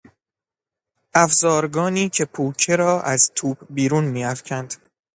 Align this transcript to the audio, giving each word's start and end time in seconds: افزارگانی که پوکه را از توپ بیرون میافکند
افزارگانی 1.13 2.09
که 2.09 2.25
پوکه 2.25 2.75
را 2.75 3.01
از 3.01 3.31
توپ 3.35 3.57
بیرون 3.69 4.03
میافکند 4.05 4.73